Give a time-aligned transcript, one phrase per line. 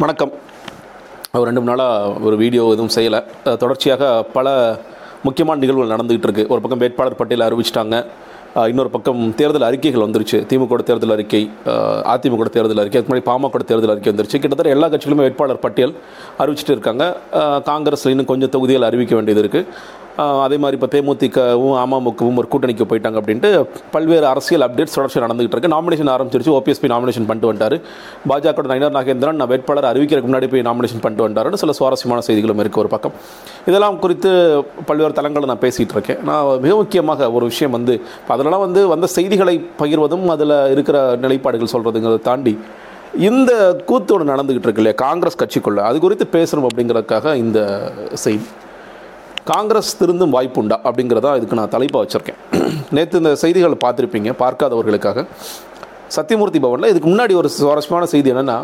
[0.00, 0.32] வணக்கம்.
[1.32, 3.56] ஒரு ரெண்டு மூணு நாளாக ஒரு வீடியோ எதுவும் செய்யலை.
[3.56, 4.78] தொடர்ச்சியாக பல
[5.22, 8.06] முக்கியமான நிகழ்வுகள் நடந்துகிட்டு இருக்குது ஒரு பக்கம் வேட்பாளர் பட்டியலை அறிவிச்சிட்டாங்க.
[8.54, 10.46] இன்னொரு பக்கம் தேர்தல் அறிக்கைகள் வந்துருச்சு.
[10.48, 14.38] திமுக தேர்தல் அறிக்கை அதிமுக தேர்தல் அறிக்கை அதுக்கு முன்னாடி பாமக தேர்தல் அறிக்கை வந்துருச்சு.
[14.38, 15.94] கிட்டத்தட்ட எல்லா கட்சிகளுமே வேட்பாளர் பட்டியல்
[16.38, 17.16] அறிவிச்சிட்டு இருக்காங்க.
[17.32, 19.66] அஹ் இன்னும் கொஞ்சம் தொகுதிகள் அறிவிக்க வேண்டியது இருக்குது
[20.16, 25.72] அதே மாதிரி இப்போ தேமுதிகவும் அமமுகவும் ஒரு கூட்டணிக்கு போயிட்டாங்க அப்படின்ட்டு பல்வேறு அரசியல் அப்டேட்ஸ் தொடர்ச்சி நடந்துகிட்டு இருக்கு.
[25.74, 26.50] நாமினேஷன் ஆரம்பிச்சிருச்சு.
[26.56, 27.76] ஓபிஎஸ்பி நாமினேஷன் பண்ணிட்டு வந்துட்டாரு.
[28.30, 32.82] பாஜக நயினார் நாகேந்திரன் நான் வேட்பாளர் அறிவிக்கிறதுக்கு முன்னாடி போய் நாமினேஷன் பண்ணிட்டு வந்தாருன்னு சில சுவாரஸ்யமான செய்திகளும் இருக்குது
[32.84, 33.12] ஒரு பக்கம்.
[33.66, 34.30] இதெல்லாம் குறித்து
[34.86, 36.22] பல்வேறு தளங்களில் நான் பேசிகிட்டு இருக்கேன்.
[36.22, 42.20] நான் மிக முக்கியமாக ஒரு விஷயம் வந்து அதிலலாம் வந்து வந்த செய்திகளை பகிர்வதும் அதில் இருக்கிற நிலைப்பாடுகள் சொல்கிறதுங்கிறத
[42.20, 42.58] தாண்டி
[43.28, 44.98] இந்த கூத்து ஒன்று நடந்துகிட்டு இருக்கு இல்லையா?
[45.06, 45.82] காங்கிரஸ் கட்சிக்குள்ளே.
[45.90, 47.60] அது குறித்து பேசணும் அப்படிங்கிறதுக்காக இந்த
[48.12, 48.44] செய்தி.
[49.50, 50.76] காங்கிரஸ் திருந்தும் வாய்ப்புண்டா?
[50.88, 52.40] அப்படிங்கிறதா இதுக்கு நான் தலைப்பாக வச்சுருக்கேன்.
[52.90, 54.30] நேற்று இந்த செய்திகள் பார்த்துருப்பீங்க.
[54.42, 55.26] பார்க்காதவர்களுக்காக.
[56.14, 58.56] சத்தியமூர்த்தி பவனில் இதுக்கு முன்னாடி ஒரு சுவாரஸ்யமான செய்தி என்னென்னா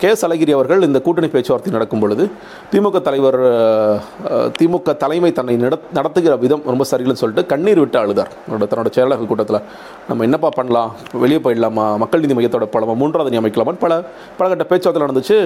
[0.00, 0.08] கே.
[0.14, 2.24] எஸ் அழகிரி அவர்கள் இந்த கூட்டணி பேச்சுவார்த்தை நடக்கும் பொழுது
[2.72, 3.38] திமுக தலைவர்
[4.58, 5.54] திமுக தலைமை தன்னை
[5.98, 8.30] நடத்துகிற விதம் ரொம்ப சரியில்லைன்னு சொல்லிட்டு கண்ணீர் விட்டு அழுதார்.
[8.72, 9.58] தன்னோட செயலாளர் கூட்டத்தில்
[10.10, 10.92] நம்ம என்னப்பா பண்ணலாம்?
[11.24, 11.86] வெளியே போயிடலாமா?
[12.02, 12.96] மக்கள் நீதி மையத்தோட பலமா?
[13.02, 13.98] மூன்றாவது நீ அமைக்கலாமான்னு பல
[14.38, 15.38] பலகட்ட பேச்சுவார்த்தை நடந்துச்சு.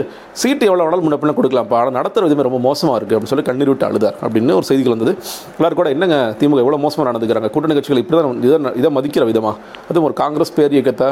[0.42, 1.78] சீட்டு எவ்வளோ வேணாலும் முன்ன பின்ன கொடுக்கலாம்ப்பா.
[1.82, 5.14] ஆனால் நடத்துகிற விதமே ரொம்ப மோசமாக இருக்குது அப்படின்னு சொல்லி கண்ணீர் விட்டு அழுதார் அப்படின்னு ஒரு செய்திகள் வந்தது.
[5.58, 7.50] எல்லாரும் கூட என்னங்க திமுக எவ்வளோ மோசமாக நடந்துக்கிறாங்க?
[7.56, 9.56] கூட்டணி கட்சிகள் இப்படி தான் இதை இதை மதிக்கிற விதமாக
[9.88, 11.10] அதுவும் ஒரு காங்கிரஸ் பேர் இயக்கத்தை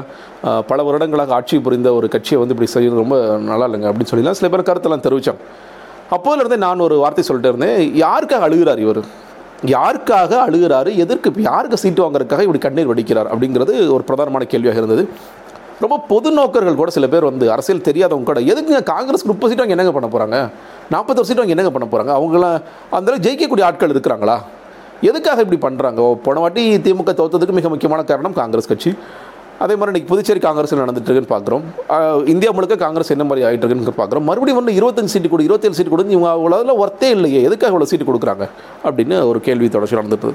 [0.70, 3.16] பல வருடங்களாக ஆட்சி புரிந்த ஒரு கட்சியை வந்து இப்படி செய்யறது ரொம்ப
[3.50, 5.40] நல்லா இல்லைங்க அப்படின்னு சொல்லிலாம் சில பேர் கருத்தெல்லாம் தெரிவித்தோம்
[6.14, 9.00] அப்போதுலேருந்தே நான் ஒரு வார்த்தை சொல்லிட்டு இருந்தேன் யாருக்காக அழுகிறார் இவர்?
[9.74, 10.90] யாருக்காக அழுகிறாரு?
[11.04, 13.28] எதற்கு யாருக்கு சீட்டு வாங்குறதுக்காக இப்படி கண்ணீர் வடிக்கிறார்?
[13.32, 15.04] அப்படிங்கிறது ஒரு பிரதானமான கேள்வியாக இருந்தது.
[15.84, 19.76] ரொம்ப பொது நோக்கர்கள் கூட சில பேர் வந்து அரசியல் தெரியாதவங்க கூட எதுக்குங்க காங்கிரஸ் முப்பது சீட்டு அவங்க
[19.76, 20.36] என்னங்க பண்ண போகிறாங்க
[20.92, 22.58] நாற்பத்தொரு சீட்டு அவங்க என்னங்க பண்ண போகிறாங்க அவங்களாம்
[22.98, 24.36] அந்த ஜெயிக்கக்கூடிய ஆட்கள் இருக்கிறாங்களா?
[25.10, 28.92] எதுக்காக இப்படி பண்ணுறாங்க போன வாட்டி திமுக தோத்ததுக்கு மிக முக்கியமான காரணம் காங்கிரஸ் கட்சி.
[29.62, 31.64] அதே மாதிரி இன்றைக்கி புதுச்சேரி காங்கிரஸ் நடந்துட்டுருக்குன்னு பார்க்குறோம்.
[32.32, 34.24] இந்தியா முழுக்க காங்கிரஸ் என்ன மாதிரி ஆகிட்டு இருக்குன்னு பார்க்குறோம்.
[34.28, 37.40] மறுபடியும் வந்து இருபத்தஞ்சு சீட்டு கொடு இருபத்தேழு சீட்டு கொடுத்து இவங்க அவ்வளோ ஒர்த்தே இல்லையே.
[37.48, 38.46] எதுக்காக இவ்வளோ சீட்டு கொடுக்குறாங்க?
[38.86, 40.32] அப்படின்னு ஒரு கேள்வி தொடர்ச்சி நடந்துட்டு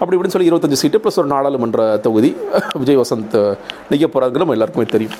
[0.00, 2.30] அப்படி இப்படின்னு சொல்லி இருபத்தஞ்சு சீட்டு ப்ளஸ் ஒரு நாடாளுமன்ற தொகுதி
[2.80, 3.36] விஜய் வசந்த்
[3.90, 5.16] நிற்க போகிறாங்க நம்ம எல்லாருக்குமே தெரியும்.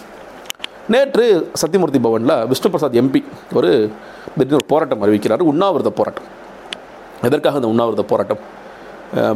[0.94, 1.24] நேற்று
[1.62, 3.22] சத்தியமூர்த்தி பவனில் விஷ்ணு பிரசாத் எம்பி
[3.58, 3.70] ஒரு
[4.34, 6.28] திடீர்னு ஒரு போராட்டம் அறிவிக்கிறார் உண்ணாவிரத போராட்டம்.
[7.28, 8.40] எதற்காக இந்த உண்ணாவிரத போராட்டம்?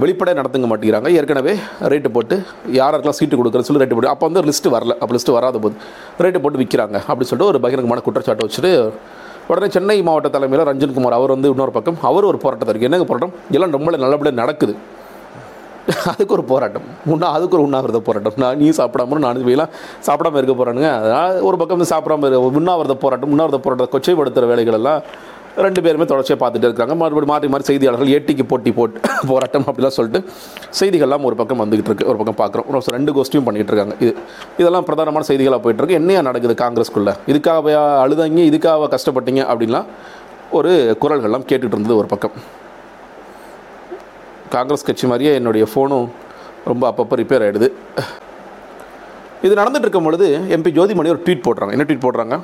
[0.02, 1.08] வெளிப்படையாக நடத்துங்க மாட்டேங்கிறாங்க.
[1.18, 1.52] ஏற்கனவே
[1.92, 2.36] ரேட்டு போட்டு
[2.78, 4.94] யாருக்கெல்லாம் சீட்டு கொடுக்குறேன்னு சொல்லி ரேட்டு போட்டு அப்போ வந்து லிஸ்ட்டு வரல.
[5.02, 5.76] அப்போ லிஸ்ட்டு வராத போது
[6.24, 8.72] ரேட்டு போட்டு விற்கிறாங்க அப்படின்னு சொல்லிட்டு ஒரு பகிரங்கமான குற்றச்சாட்டை வச்சுட்டு
[9.50, 13.32] உடனே சென்னை மாவட்ட தலைமையில் ரஞ்சன்குமார் அவர் வந்து இன்னொரு பக்கம் அவர் ஒரு போராட்டத்தை இருக்குது என்னங்க போராட்டம்?
[13.56, 14.74] எல்லாம் ரொம்ப நல்லபடியாக நடக்குது.
[16.10, 16.84] அதுக்கு ஒரு போராட்டம்.
[17.12, 18.36] உண்ணா அதுக்கு ஒரு உண்ணாவிரத போராட்டம்.
[18.42, 19.72] நான் நீ சாப்பிடாம நானும் போயெல்லாம்
[20.08, 25.00] சாப்பிடாம இருக்க போகிறானுங்க அதனால் ஒரு பக்கம் வந்து சாப்பிடாம உண்ணாவிரத போராட்டம் உண்ணாவிரத போராட்டத்தை கொச்சைப்படுத்துகிற வேலைகள் எல்லாம்
[25.56, 26.94] ரெண்டு பேருமே தொடர்ச்சியாக பார்த்துட்டு இருக்காங்க.
[27.00, 30.20] மறுபடியும் மாற்றி மாறி செய்தியாளர்கள் ஏட்டிக்கு போட்டி போட்டு போராட்டம் அப்படிலாம் சொல்லிட்டு
[30.80, 32.06] செய்திகள்லாம் ஒரு பக்கம் வந்துகிட்டு இருக்கு.
[32.12, 32.68] ஒரு பக்கம் பார்க்குறோம்.
[32.70, 33.96] ஒரு ரெண்டு கோஷ்டியும் பண்ணிகிட்டு இருக்காங்க.
[34.04, 34.14] இது
[34.62, 36.00] இதெல்லாம் பிரதானமான செய்திகளாக போயிட்டு இருக்கு.
[36.00, 38.42] என்னையா நடக்குது காங்கிரஸ்குள்ள இதுக்காக அழுதாங்க?
[38.50, 39.42] இதுக்காக கஷ்டப்பட்டீங்க?
[39.52, 39.88] அப்படின்லாம்
[40.58, 42.34] ஒரு குரல்கள்லாம் கேட்டுட்டு இருந்தது ஒரு பக்கம்.
[44.54, 46.08] காங்கிரஸ் கட்சி மாதிரியே என்னுடைய ஃபோனும்
[46.70, 47.68] ரொம்ப அப்பப்போ ரிப்பேர் ஆகிடுது
[49.46, 50.26] இது நடந்துட்டு இருக்கும் பொழுது
[50.56, 51.72] எம்பி ஜோதிமணி ஒரு ட்வீட் போடுறாங்க.
[51.76, 52.34] என்ன ட்வீட் போடுறாங்க?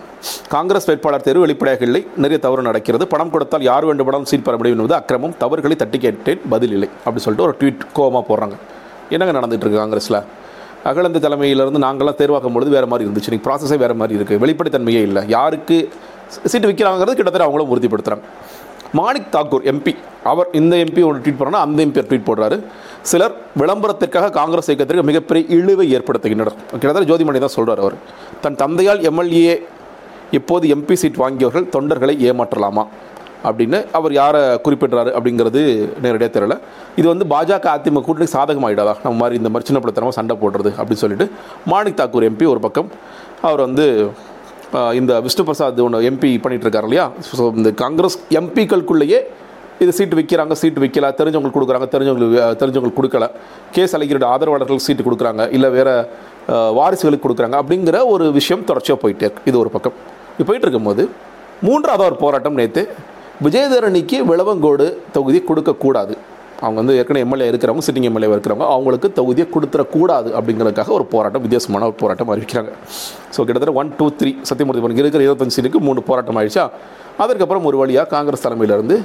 [0.54, 2.00] காங்கிரஸ் வேட்பாளர் தேர்வு வெளிப்படையாக இல்லை.
[2.22, 3.04] நிறைய தவறு நடக்கிறது.
[3.12, 5.34] பணம் கொடுத்தால் யார் வேண்டுமானாலும் சீட் பெற முடியும் என்பது அக்கிரமம்.
[5.42, 6.88] தவறுகளை தட்டி கேட்டேன் பதில் இல்லை.
[7.06, 8.56] அப்படி சொல்லிட்டு ஒரு ட்வீட் கோவமாக போடுறாங்க.
[9.14, 10.20] என்னங்க நடந்துட்டு இருக்கு காங்கிரஸில்?
[10.90, 13.30] அகலந்து தலைமையிலிருந்து நாங்களாம் தேர்வாக்கும் பொழுது வேறு மாதிரி இருந்துச்சு.
[13.34, 15.22] நீங்கள் ப்ராசஸே வேறு மாதிரி இருக்குது வெளிப்படைத்தன்மையே இல்லை.
[15.36, 15.78] யாருக்கு
[16.50, 18.26] சீட்டு விற்கிறாங்கிறது கிட்டத்தட்ட அவங்களும் உறுதிப்படுத்துகிறாங்க
[18.92, 19.92] மாணிக் தாக்கூர் எம்பி
[20.24, 22.56] அவர் இந்த எம்பி ஒன்று ட்வீட் பண்ணுறா அந்த எம்பி ட்வீட் போடுறாரு.
[23.10, 26.56] சிலர் விளம்பரத்திற்காக காங்கிரஸ் இயக்கத்திற்கு மிகப்பெரிய இழிவை ஏற்படுத்துகின்றனர்.
[26.70, 27.96] கிட்டத்தட்ட ஜோதிமணி தான் சொல்கிறார் அவர்.
[28.40, 29.56] தன் தந்தையால் எம்எல்ஏ
[30.38, 32.86] இப்போது எம்பி சீட் வாங்கியவர்கள் தொண்டர்களை ஏமாற்றலாமா?
[33.44, 35.60] அப்படின்னு அவர் யாரை குறிப்பிடுறாரு அப்படிங்கிறது
[36.02, 36.58] நேரடியாக தெரியல.
[36.96, 41.02] இது வந்து பாஜக அதிமுக கூட்டணி சாதகமாகிடாதா நம்ம மாதிரி இந்த மாதிரி சின்ன பிள்ளைத்தனமாக சண்டை போடுறது அப்படின்னு
[41.04, 41.30] சொல்லிட்டு
[41.66, 42.88] மாணிக் தாக்கூர் எம்பி ஒரு பக்கம்.
[43.42, 44.10] அவர் வந்து
[45.00, 49.20] இந்த விஷ்ணு பிரசாத் ஒன்று எம்பி பண்ணிட்டு இருக்காரு இல்லையா ஸோ இந்த காங்கிரஸ் எம்பிக்களுக்குள்ளேயே
[49.82, 53.26] இது சீட்டு விற்கிறாங்க சீட்டு விற்கல தெரிஞ்சவங்களுக்கு கொடுக்குறாங்க தெரிஞ்சவங்களுக்கு தெரிஞ்சவங்களுக்கு கொடுக்கல.
[53.74, 55.94] கேஸ் அழகிரோட ஆதரவாளர்களுக்கு சீட்டு கொடுக்குறாங்க இல்லை வேறு
[56.78, 59.44] வாரிசுகளுக்கு கொடுக்குறாங்க அப்படிங்கிற ஒரு விஷயம் தொடர்ச்சியாக போயிட்டே இருக்கு.
[59.50, 59.96] இது ஒரு பக்கம்.
[60.38, 61.04] இப்போ போயிட்டு இருக்கும்போது
[61.66, 62.82] மூன்றாவது ஒரு போராட்டம் நேற்று
[63.46, 64.86] விஜயதரணிக்கு விளவங்கோடு
[65.16, 66.16] தொகுதி கொடுக்கக்கூடாது.
[66.60, 71.84] அவங்க வந்து ஏற்கனவே எம்எல்ஏ இருக்கிறவங்க சிட்டிங் எம்எல்ஏ இருக்கிறவங்க அவங்களுக்கு தொகுதியை கொடுத்துடக்கூடாது அப்படிங்கிறதுக்காக ஒரு போராட்டம் வித்தியாசமான
[71.84, 72.68] ஒரு போராட்டம் அறிவிக்கிறாங்க.
[73.30, 76.70] ஸோ கிட்டத்தட்ட ஒன் டூ த்ரீ சத்தியமூர்த்தி பவனுக்கு இருக்கிற இருபத்தஞ்சு சீட்டுக்கு மூணு போராட்டம் ஆயிடுச்சா?
[77.18, 79.02] அதற்கப்புறம் ஒரு வழியாக காங்கிரஸ் தலைமையிலிருந்து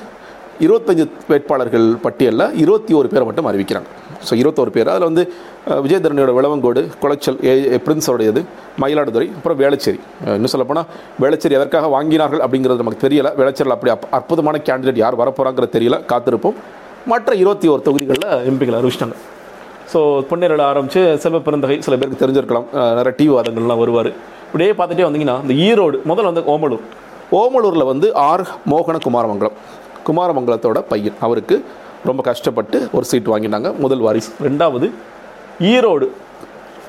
[0.60, 3.86] இருபத்தஞ்சு வேட்பாளர்கள் பட்டியலில் இருபத்தி ஒரு பேரை மட்டும் அறிவிக்கிறாங்க.
[4.30, 4.88] ஸோ இருபத்தோரு பேர்.
[4.88, 5.32] அதில் வந்து
[5.70, 8.44] விஜயதரணியோட விளவங்கோடு குளச்சல் ஏ பிரின்ஸோடையது
[8.82, 10.00] மயிலாடுதுறை அப்புறம் வேளச்சேரி.
[10.26, 10.86] இன்னும் சொல்லப்போனால்
[11.22, 13.32] வேளச்சேரி எதற்காக வாங்கினார்கள் அப்படிங்கிறது நமக்கு தெரியல.
[13.38, 16.06] வேளச்சேரியில் அப்படி அப்- அற்புதமான கேண்டிடேட் யார் வரப்போகிறாங்கிறது தெரியல.
[16.08, 16.54] காத்திருப்போம்.
[17.12, 19.16] மற்ற இருபத்தி ஒரு தொகுதிகளில் எம்பிகள் அறிவிச்சிட்டாங்க.
[19.92, 22.68] ஸோ பொன்னேரில் ஆரம்பித்து செல்வ பெருந்தகை சில பேருக்கு தெரிஞ்சிருக்கலாம்.
[22.98, 24.10] நிறைய டிவி வாதங்கள்லாம் வருவார்.
[24.48, 26.84] இப்படியே பார்த்துட்டே வந்தீங்கன்னா இந்த ஈரோடு முதல்ல வந்து ஓமலூர்.
[27.40, 29.58] ஓமலூரில் வந்து ஆர் மோகன குமாரமங்கலம்
[30.08, 31.18] குமாரமங்கலத்தோட பையன்.
[31.28, 31.58] அவருக்கு
[32.10, 34.32] ரொம்ப கஷ்டப்பட்டு ஒரு சீட் வாங்கினாங்க முதல் வாரிசு.
[34.48, 34.88] ரெண்டாவது
[35.74, 36.08] ஈரோடு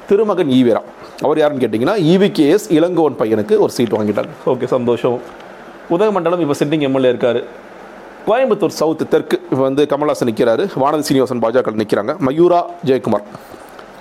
[0.09, 0.81] திருமகன் ஈவிரா.
[1.27, 4.33] அவர் யாருன்னு கேட்டிங்கன்னா இவிகேஎஸ் இளங்கோவன் பையனுக்கு ஒரு சீட் வாங்கிட்டாங்க.
[4.53, 5.19] ஓகே சந்தோஷம்.
[5.95, 7.41] உதகமண்டலம் இப்போ சிட்டிங் எம்எல்ஏ இருக்கார்.
[8.29, 13.25] கோயம்புத்தூர் சவுத்து தெற்கு இப்போ வந்து கமல்ஹாசன் நிற்கிறாரு வானதி சீனிவாசன் பாஜக நிற்கிறாங்க மயூரா ஜெயக்குமார்.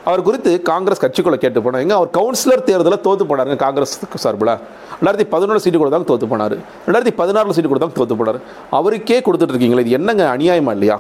[0.09, 3.93] அவர் குறித்து காங்கிரஸ் கட்சிக்குள்ளே கேட்டு போனாங்க அவர் கவுன்சிலர் தேர்தலில் தோத்து போனாருங்க காங்கிரஸ்
[4.23, 4.53] சார்பில்.
[4.99, 6.55] ரெண்டாயிரத்தி பதினொன்று சீட்டு கொடுத்தாங்க தோத்து போனார்.
[6.85, 8.39] ரெண்டாயிரத்தி பதினாறில் சீட்டு கொடுத்தாங்க தோத்து போனார்.
[8.79, 10.97] அவருக்கே கொடுத்துட்டு இருக்கீங்களே இது என்னங்க அநியாயமா இல்லையா?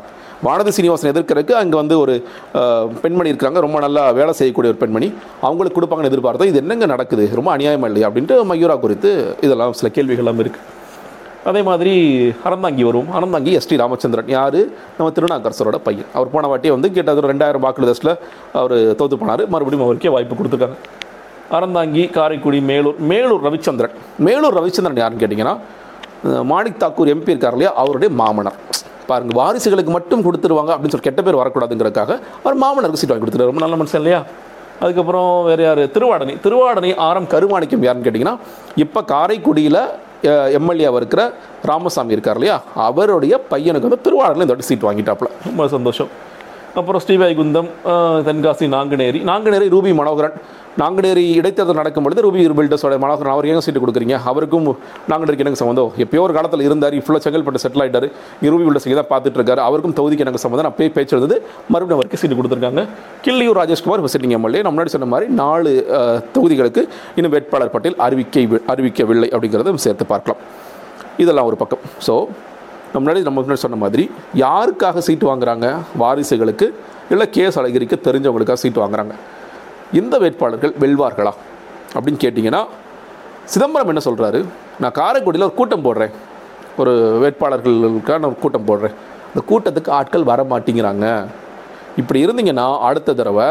[0.47, 2.13] வானதி சீனிவாசன் எதிர்க்கிறதுக்கு அங்கே வந்து ஒரு
[3.03, 3.59] பெண்மணி இருக்காங்க.
[3.67, 5.09] ரொம்ப நல்லா வேலை செய்யக்கூடிய ஒரு பெண்மணி.
[5.47, 6.51] அவங்களுக்கு கொடுப்பாங்கன்னு எதிர்பார்த்தோம்.
[6.53, 7.25] இது என்னங்க நடக்குது?
[7.39, 8.09] ரொம்ப அநியாயமா இல்லையா?
[8.11, 9.11] அப்படின்ட்டு மயூரா குறித்து
[9.47, 10.81] இதெல்லாம் சில கேள்விகள்லாம் இருக்குது
[11.49, 11.93] அதே மாதிரி
[12.47, 13.09] அறந்தாங்கி வரும்.
[13.17, 14.29] Aranthangi S T Ramachandran.
[14.35, 14.59] யார்?
[14.97, 16.09] நம்ம திருநாக்கரசரோட பையன்.
[16.13, 18.13] அவர் போன வாட்டியே வந்து கிட்டத்தட்ட ரெண்டாயிரம் வாக்கு லிஸ்ட்டில்
[18.59, 19.43] அவர் தோத்து போனார்.
[19.53, 20.77] மறுபடியும் அவருக்கே வாய்ப்பு கொடுத்துருக்காங்க.
[21.57, 23.95] அறந்தாங்கி காரைக்குடி மேலூர் மேலூர் ரவிச்சந்திரன்.
[24.27, 25.55] மேலூர் ரவிச்சந்திரன் யாருன்னு கேட்டிங்கன்னா
[26.51, 27.73] மாணிக் தாக்கூர் எம்பி இருக்கார் இல்லையா?
[27.81, 28.57] அவருடைய மாமனர்.
[29.09, 32.11] பாருங்கள் வாரிசுகளுக்கு மட்டும் கொடுத்துருவாங்க அப்படின்னு சொல்லி கெட்ட பேர் வரக்கூடாதுங்கிறதுக்காக
[32.43, 34.21] அவர் மாமனருக்கு சீட் வாங்கி கொடுத்துருவாரு ரொம்ப நல்ல மனுஷன் இல்லையா?
[34.83, 35.83] அதுக்கப்புறம் வேறு யார்?
[35.95, 36.33] திருவாடனை.
[36.45, 38.35] திருவாடனை ஆரம் கருமாணிக்கம் யாருன்னு கேட்டிங்கன்னா
[38.85, 39.81] இப்போ காரைக்குடியில்
[40.29, 42.61] எம்எல்ஏவாக இருக்கிற ராமசாமி இருக்கார் இல்லையா?
[42.75, 45.29] அவருடைய பையனுக்கு வந்து திருவாடனில் இந்த வாட்டி சீட் வாங்கிட்டாப்புல.
[45.45, 46.07] ரொம்ப சந்தோஷம்.
[46.79, 47.67] அப்புறம் ஸ்ரீவைகுந்தம்
[48.27, 49.19] தென்காசி நாங்குநேரி.
[49.29, 50.35] நாங்குநேரி ரூபி மனோகரன்.
[50.81, 54.15] நாங்குநேரி இடைத்தேர்தல் நடக்கும் பொழுது ரூபி பில்டர்ஸோட மனோகரன் அவர் ஏங்க சீட்டு கொடுக்குறீங்க?
[54.29, 54.65] அவருக்கும்
[55.11, 58.07] நாங்குநேரிக்கு எனக்கு சம்மந்தம் எப்பயோ ஒரு காலத்தில் இருந்தார் ஃபுல்லாக செங்கல்பட்டு செட்டில் ஆகிட்டார்
[58.53, 61.37] ரூபி பில்டர்ஸ் தான் பார்த்துட்டு இருக்காரு அவருக்கும் தொகுதிக்கு எனக்கு சம்மந்தம் அப்பயே பேச்சு இருந்தது
[61.73, 62.83] மறுபடியும் அவருக்கு சீட்டு கொடுத்துருக்காங்க.
[63.27, 64.61] கிள்ளியூர் ராஜேஷ்குமார் இப்போ சிட்டிங் எம்எல்ஏ.
[64.67, 65.73] நம்ம முன்னாடி சொன்ன மாதிரி நாலு
[66.37, 66.83] தொகுதிகளுக்கு
[67.17, 68.45] இன்னும் வேட்பாளர் பட்டியல் அறிவிக்கை
[68.75, 70.41] அறிவிக்கவில்லை அப்படிங்கிறத சேர்த்து பார்க்கலாம்.
[71.25, 71.83] இதெல்லாம் ஒரு பக்கம்.
[72.07, 72.15] ஸோ
[72.99, 75.77] முன்னாடி நம்ம முன்னாடி சொன்ன மாதிரி யாருக்காக சீட்டு வாங்குறாங்க?
[75.99, 76.73] வாரிசுகளுக்கு
[77.09, 79.11] இல்லை கேஸ் அழகிரிக்கு தெரிஞ்சவங்களுக்காக சீட்டு வாங்குறாங்க.
[79.93, 81.31] இந்த வேட்பாளர்கள் வெல்வார்களா?
[81.93, 82.65] அப்படின்னு கேட்டிங்கன்னா
[83.45, 84.45] சிதம்பரம் என்ன சொல்கிறாரு
[84.79, 86.11] நான் காரைக்குடியில் ஒரு கூட்டம் போடுறேன்.
[86.77, 86.91] ஒரு
[87.23, 88.93] வேட்பாளர்களுக்காக நான் ஒரு கூட்டம் போடுறேன்.
[89.35, 91.25] அந்த கூட்டத்துக்கு ஆட்கள் வர மாட்டேங்கிறாங்க.
[91.97, 93.45] இப்படி இருந்தீங்கன்னா அடுத்த தடவை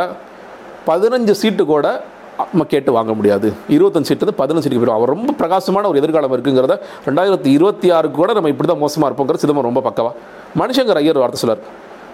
[0.86, 2.04] பதினஞ்சு சீட்டு கூட
[2.52, 3.48] நம்ம கேட்டு வாங்க முடியாது.
[3.76, 6.76] இருபத்தஞ்சு சீட்டு பதினஞ்சு சீட்டுக்கு போயிடும் அவர் ரொம்ப பிரகாசமான ஒரு எதிர்காலம் இருக்குங்கிறத
[7.08, 10.12] ரெண்டாயிரத்தி இருபத்தி ஆறுக்கு கூட நம்ம இப்படி தான் மோசமாக இருப்போங்கிற சிதம்பரம் ரொம்ப பக்கவா?
[10.60, 11.62] மனுஷங்கர் ஐயர் வார்த்தை சொல்லார்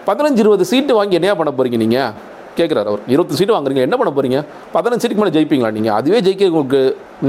[0.09, 2.13] பதினஞ்சு இருபது சீட்டு வாங்கி என்னையா பண்ண போறீங்க நீங்கள்
[2.59, 3.03] கேட்குறாரு அவர்.
[3.15, 4.39] இருபத்தி சீட்டு வாங்குறீங்க என்ன பண்ண போறீங்க?
[4.77, 6.81] பதினஞ்சு சீட்டுக்கு மேலே ஜெயிப்பீங்களா நீங்கள் அதுவே ஜெயிக்க உங்களுக்கு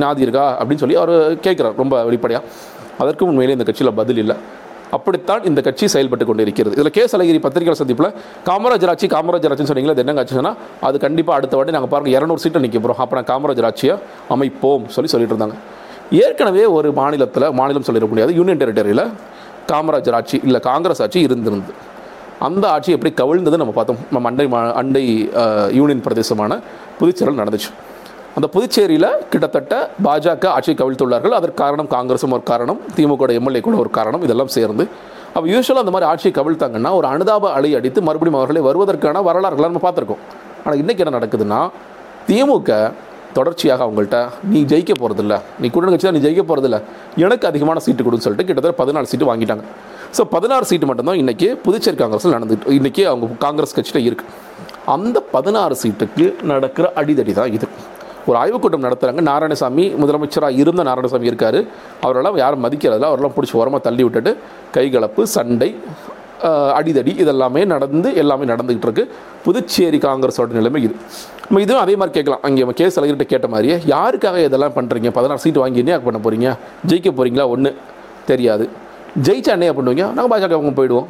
[0.04, 0.46] நாதி இருக்கா?
[0.60, 1.14] அப்படின்னு சொல்லி அவர்
[1.46, 2.46] கேட்குறார் ரொம்ப வெளிப்படையாக
[3.04, 4.36] அதற்கு உண்மையிலே இந்த கட்சியில் பதில் இல்லை.
[4.92, 7.02] அப்படித்தான் இந்த கட்சி செயல்பட்டு கொண்டு இருக்கிறது இதில் கே.
[7.02, 8.14] சலகிரி பத்திரிகையாளர் சந்திப்பில்
[8.46, 12.38] காமராஜர் ஆட்சி காமராஜர் ஆட்சின்னு சொன்னீங்களா அது என்னங்க ஆச்சுன்னா அது கண்டிப்பாக அடுத்த வாட்டி நாங்கள் பாருங்கள் இரநூறு
[12.38, 13.96] சீட்டை நிற்க போகிறோம் அப்புறம் காமராஜர் ஆட்சியை
[14.30, 15.54] அமைப்போம் சொல்லி சொல்லிட்டு இருந்தாங்க
[16.12, 19.10] ஏற்கனவே ஒரு மாநிலத்தில் மாநிலம் சொல்லிட முடியாது யூனியன் டெரிட்டரியில்
[19.68, 21.72] காமராஜர் ஆட்சி இல்லை காங்கிரஸ் ஆட்சி இருந்திருந்து.
[22.40, 23.98] அந்த ஆட்சி எப்படி கவிழ்ந்தது நம்ம பார்த்தோம்.
[24.12, 25.30] நம்ம அண்டை மா- அண்டை
[25.72, 26.60] யூனியன் பிரதேசமான
[27.00, 27.89] புதுச்சேரியில் நடந்துச்சு.
[28.40, 29.74] அந்த புதுச்சேரியில் கிட்டத்தட்ட
[30.06, 31.34] பாஜக ஆட்சி கவிழ்த்துள்ளார்கள்.
[31.38, 34.84] அதற்கு காரணம் காங்கிரஸும் ஒரு காரணம் திமுக எம்எல்ஏ கூட ஒரு காரணம் இதெல்லாம் சேர்ந்து.
[35.34, 39.82] அப்போ யூஸ்வலாக அந்த மாதிரி ஆட்சியை கவிழ்த்தாங்கன்னா ஒரு அனுதாப அலை அடித்து மறுபடியும் அவர்களை வருவதற்கான வரலாறுகளை நம்ம
[39.86, 40.22] பார்த்துருக்கோம்.
[40.64, 41.60] ஆனால் இன்றைக்கி என்ன நடக்குதுன்னா
[42.30, 42.80] திமுக
[43.38, 44.20] தொடர்ச்சியாக அவங்கள்ட்ட
[44.54, 46.80] நீ ஜெயிக்க போகிறதில்ல நீ கூட்டணி கட்சி தான் நீ ஜெயிக்க போகிறதில்ல
[47.26, 49.64] எனக்கு அதிகமான சீட்டு கொடுன்னு சொல்லிட்டு கிட்டத்தட்ட பதினாலு சீட்டு வாங்கிட்டாங்க.
[50.18, 54.36] ஸோ பதினாறு சீட்டு மட்டும்தான் இன்றைக்கி புதுச்சேரி காங்கிரஸில் நடந்துட்டு இன்றைக்கி அவங்க காங்கிரஸ் கட்சியில் இருக்குது
[54.98, 57.68] அந்த பதினாறு சீட்டுக்கு நடக்கிற அடிதடி தான் இது.
[58.28, 61.60] ஒரு ஆய்வுக்கூட்டம் நடத்துகிறாங்க நாராயணசாமி முதலமைச்சராக இருந்த நாராயணசாமி இருக்கார்.
[62.06, 64.34] அவரெல்லாம் யாரும் மதிக்கிறதில்ல அவரெல்லாம் பிடிச்சி ஓரமாக தள்ளி விட்டுட்டு
[64.78, 65.70] கைகலப்பு சண்டை
[66.80, 69.04] அடிதடி இதெல்லாமே நடந்து எல்லாமே நடந்துக்கிட்டு இருக்கு.
[69.46, 70.96] புதுச்சேரி காங்கிரஸோட நிலைமை இது.
[71.46, 72.44] நம்ம இதுவும் அதே மாதிரி கேட்கலாம்.
[72.48, 76.50] அங்கே நம்ம கேஸ் அழகிட்ட கேட்ட மாதிரியே யாருக்காக இதெல்லாம் பண்ணுறீங்க பதினாறு சீட்டு வாங்கி என்ன பண்ண போகிறீங்க
[76.90, 77.72] ஜெயிக்க போகிறீங்களா ஒன்று
[78.30, 78.68] தெரியாது.
[79.28, 80.06] ஜெயிச்சா என்ன பண்ணுவீங்க?
[80.18, 81.10] நாங்கள் பாஜக அவங்க போயிடுவோம்.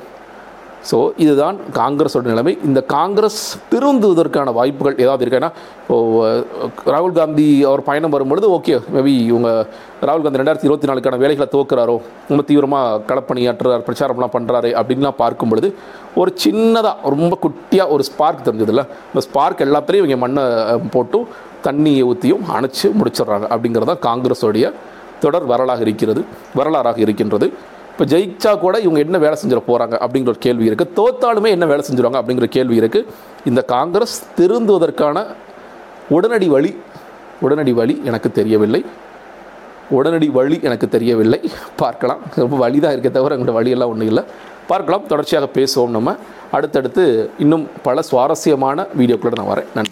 [0.89, 2.53] ஸோ இதுதான் காங்கிரஸோட நிலைமை.
[2.67, 3.39] இந்த காங்கிரஸ்
[3.71, 5.39] திருந்துவதற்கான வாய்ப்புகள் ஏதாவது இருக்கா?
[5.41, 5.51] ஏன்னா
[6.93, 9.49] ராகுல் காந்தி அவர் பயணம் வரும்பொழுது ஓகே மேபி இவங்க
[10.07, 11.95] ராகுல் காந்தி ரெண்டாயிரத்தி இருபத்தி நாலுக்கான வேலைகளை துவக்கிறாரோ
[12.29, 15.71] ரொம்ப தீவிரமாக களப்பணியாற்றுறார் பிரச்சாரம்லாம் பண்ணுறாரு அப்படின்லாம் பார்க்கும் பொழுது
[16.21, 18.85] ஒரு சின்னதாக ரொம்ப குட்டியாக ஒரு ஸ்பார்க் தெரிஞ்சதில்ல?
[19.11, 20.45] இந்த ஸ்பார்க் எல்லாத்துலேயும் இவங்க மண்ணை
[20.95, 21.27] போட்டும்
[21.67, 24.67] தண்ணியை ஊற்றியும் அணைச்சி முடிச்சிடுறாங்க அப்படிங்கிறது தான் காங்கிரஸோடைய
[25.25, 26.21] தொடர் வரலாக இருக்கிறது
[26.57, 27.47] வரலாறாக இருக்கின்றது.
[27.99, 31.83] இப்போ ஜெயிச்சா கூட இவங்க என்ன வேலை செஞ்சிட போகிறாங்க அப்படிங்கிற ஒரு கேள்வி இருக்குது தோத்தாலுமே என்ன வேலை
[31.87, 33.07] செஞ்சிருவாங்க அப்படிங்கிற கேள்வி இருக்குது
[33.45, 35.25] இந்த காங்கிரஸ் திருந்துவதற்கான
[36.09, 36.71] உடனடி வழி
[37.41, 38.85] உடனடி வழி எனக்கு தெரியவில்லை.
[39.89, 41.41] உடனடி வழி எனக்கு தெரியவில்லை.
[41.75, 42.21] பார்க்கலாம்.
[42.35, 44.23] ரொம்ப வழி தான் இருக்கே தவிர எங்கள்கிட்ட வழியெல்லாம் ஒன்றும் இல்லை.
[44.67, 45.05] பார்க்கலாம்.
[45.07, 46.15] தொடர்ச்சியாக பேசுவோம் நம்ம.
[46.51, 47.05] அடுத்தடுத்து
[47.39, 49.69] இன்னும் பல சுவாரஸ்யமான வீடியோக்களோட நான் வரேன்.
[49.75, 49.87] நன்றி.